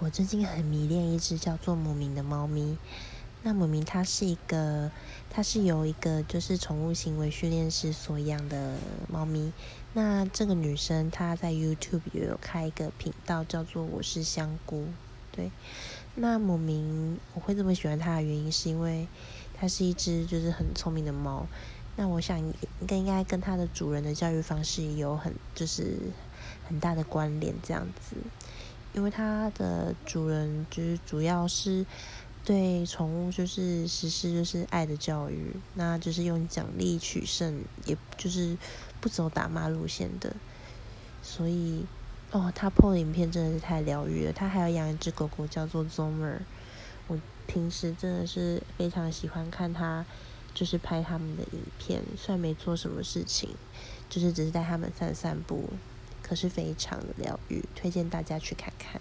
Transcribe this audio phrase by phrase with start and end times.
[0.00, 2.76] 我最近很迷恋一只叫做母明的猫咪。
[3.42, 4.90] 那母明它是一个，
[5.30, 8.76] 它是由一个就是宠物行为训练师所养的
[9.08, 9.52] 猫咪。
[9.92, 14.86] 那这个女生她在 YouTube 也有开一个频道，叫做我是香菇。
[15.30, 15.52] 对，
[16.16, 19.06] 那母明我会这么喜欢它的原因，是因为
[19.56, 21.46] 它是一只就是很聪明的猫。
[21.96, 22.54] 那我想应
[22.86, 25.98] 该应该跟它的主人的教育方式有很就是
[26.66, 28.16] 很大的关联，这样子。
[28.94, 31.84] 因为它的主人就是主要是
[32.44, 38.56] 对宠物就是实施就是爱的教育，那就是用奖励取胜，也就是
[39.00, 40.34] 不走打骂路线的。
[41.22, 41.84] 所以
[42.30, 44.32] 哦，他破影片真的是太疗愈了。
[44.32, 46.38] 他还要养一只狗狗叫做 Zomer，
[47.08, 50.04] 我平时真的是非常喜欢看他
[50.52, 53.50] 就是拍他们的影片，虽然没做什么事情，
[54.08, 55.70] 就是只是带他们散散步。
[56.26, 58.98] 可是非常疗愈，推荐大家去看看。